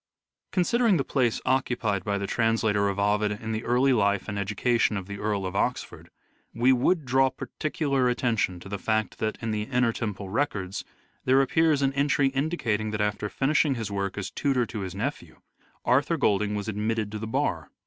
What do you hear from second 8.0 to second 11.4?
attention to the fact that, in the Inner Temple Records, there